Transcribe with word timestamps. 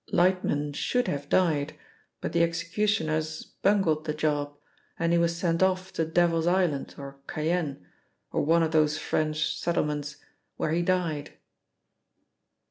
Lightman 0.11 0.73
should 0.73 1.07
have 1.09 1.29
died, 1.29 1.77
but 2.21 2.33
the 2.33 2.41
executioners 2.41 3.43
bungled 3.61 4.05
the 4.05 4.15
job, 4.15 4.57
and 4.97 5.13
he 5.13 5.19
was 5.19 5.37
sent 5.37 5.61
off 5.61 5.93
to 5.93 6.05
Devil's 6.05 6.47
Island, 6.47 6.95
or 6.97 7.19
Cayenne, 7.27 7.85
or 8.31 8.41
one 8.43 8.63
of 8.63 8.71
those 8.71 8.97
French 8.97 9.55
settlements, 9.55 10.15
where 10.57 10.71
he 10.71 10.81
died." 10.81 11.33